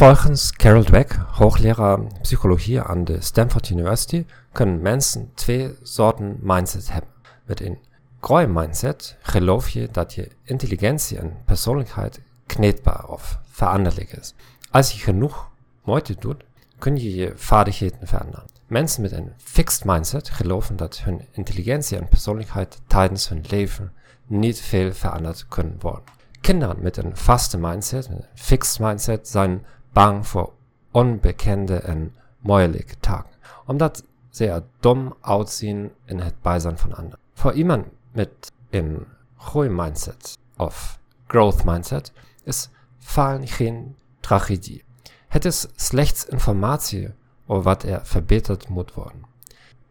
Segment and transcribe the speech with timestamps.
[0.00, 7.10] Volgens Carol Dweck, hoogleraar psychologie aan de Stanford University, kunnen mensen twee soorten mindset hebben.
[7.44, 7.78] Met een
[8.20, 14.34] groei-mindset geloof je dat je intelligentie en persoonlijkheid kneedbaar of veranderlijk is.
[14.70, 15.48] Als je genoeg
[15.84, 16.44] moeite doet,
[16.78, 18.46] kun je je vaardigheden veranderen.
[18.66, 23.92] Mensen met een fixed mindset geloven dat hun intelligentie en persoonlijkheid tijdens hun leven
[24.26, 26.04] niet veel veranderd kunnen worden.
[26.40, 30.52] Kinderen met een vaste mindset, een fixed mindset, zijn bang voor
[30.90, 33.36] onbekende en moeilijke taken,
[33.66, 37.18] omdat ze er dom uitzien in het bijzijn van anderen.
[37.34, 42.12] Voor iemand met een groeimindset of growth mindset
[42.44, 44.84] is falen geen tragedie.
[45.28, 47.14] Het is slechts informatie
[47.46, 49.22] over wat er verbeterd moet worden.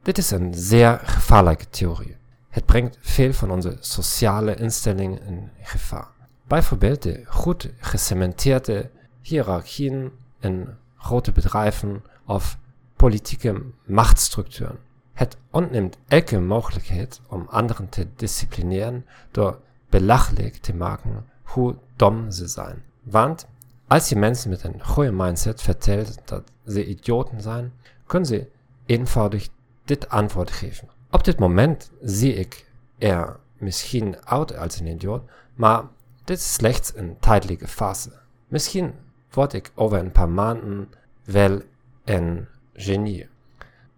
[0.02, 2.18] Dit is een zeer gevaarlijke theorie.
[2.50, 6.08] Het brengt veel van onze sociale instellingen in gevaar.
[6.48, 8.90] Bijvoorbeeld de goed gecementeerde
[9.22, 12.58] hiërarchieën in grote bedrijven of
[12.96, 14.80] politieke machtsstructuren.
[15.14, 22.48] Het ontneemt elke mogelijkheid om anderen te disciplineren door belachelijk te maken hoe dom ze
[22.48, 22.84] zijn.
[23.04, 23.48] Want
[23.88, 27.74] als je mensen met een goede mindset vertelt dat ze idioten zijn,
[28.06, 28.48] kunnen ze
[28.86, 29.50] eenvoudig
[29.86, 30.88] dit antwoord geven.
[31.12, 32.66] Op dit moment zie ik
[32.98, 35.84] er misschien uit als een idioot, maar
[36.24, 38.12] dit is slechts een tijdelijke fase.
[38.48, 38.94] Misschien
[39.30, 40.90] word ik over een paar maanden
[41.24, 41.62] wel
[42.04, 43.28] een genie.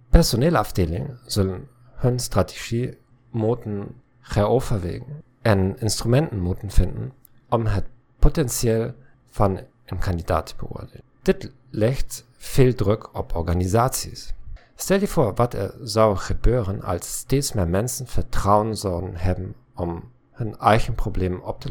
[0.09, 2.97] Personeelafdelingen zullen hun strategie
[3.29, 7.13] moeten heroverwegen en instrumenten moeten vinden
[7.49, 7.85] om het
[8.19, 8.93] potentieel
[9.29, 11.03] van een kandidaat te beoordelen.
[11.21, 14.33] Dit legt veel druk op organisaties.
[14.75, 20.11] Stel je voor wat er zou gebeuren als steeds meer mensen vertrouwen zouden hebben om
[20.31, 21.63] hun eigen problemen op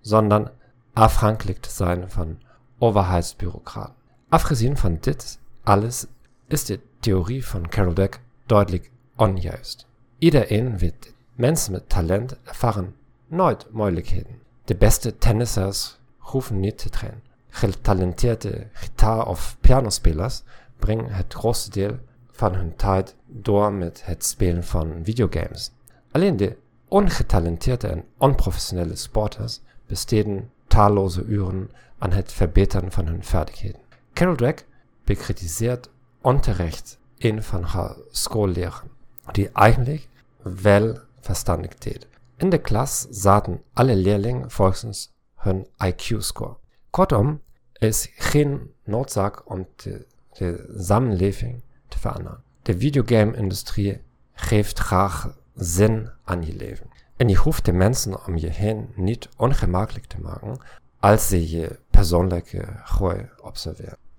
[0.00, 0.52] zonder
[0.92, 2.38] afhankelijk te zijn van
[2.82, 3.94] overheidsbureaucraten.
[4.28, 6.06] Afgezien van dit alles
[6.46, 9.86] is de theorie van Carol Dweck duidelijk onjuist.
[10.18, 11.14] Iedereen weet dit.
[11.34, 12.94] Mensen met talent ervaren
[13.26, 14.40] nooit moeilijkheden.
[14.64, 17.22] De beste tennissers hoeven niet te trainen.
[17.48, 20.42] Getalenteerde gitaar- of pianospelers
[20.76, 21.98] brengen het grootste deel
[22.30, 25.70] van hun tijd door met het spelen van videogames.
[26.10, 26.56] Alleen de
[26.88, 33.80] ongetalenteerde en onprofessionele sporters besteden talloze uren aan het verbeteren van hun vaardigheden.
[34.12, 34.66] Carol Dweck
[35.04, 35.90] bekritiseert
[36.20, 38.90] onterecht een van haar schoolleraren,
[39.32, 40.08] die eigenlijk
[40.42, 42.08] wel verstandig deed.
[42.36, 46.56] In de klas zaten alle leerlingen volgens hun IQ-score.
[46.90, 47.40] Kortom,
[47.72, 52.38] er is geen noodzaak om de, de samenleving te.
[52.62, 54.00] De videogame-industrie
[54.32, 56.86] geeft graag zin aan je leven.
[57.22, 60.58] En je hoeft de mensen om je heen niet ongemakkelijk te maken
[61.00, 63.96] als ze je persoonlijke groei observeren.